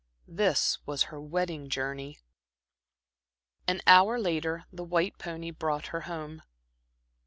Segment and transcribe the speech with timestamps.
[0.27, 2.17] This was her wedding journey.
[3.67, 6.41] An hour later the white pony brought her home.